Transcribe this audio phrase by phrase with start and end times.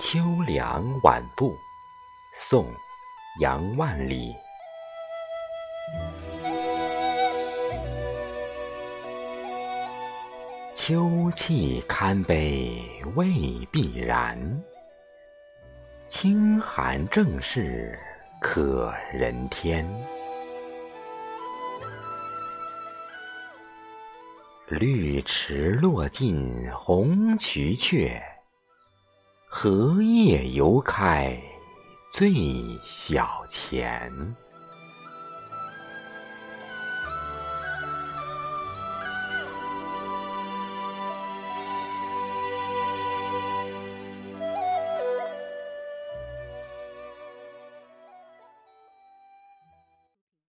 [0.00, 1.58] 秋凉晚步，
[2.36, 2.64] 宋·
[3.40, 4.32] 杨万里。
[10.72, 12.80] 秋气堪悲
[13.16, 14.38] 未必然，
[16.06, 17.98] 清寒正是
[18.40, 19.84] 可人天。
[24.68, 28.22] 绿池落尽红蕖却，
[29.50, 31.40] 荷叶犹开
[32.10, 32.32] 最
[32.84, 34.12] 小钱。